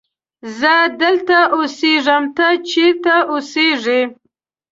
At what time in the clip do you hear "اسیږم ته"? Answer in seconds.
1.59-2.47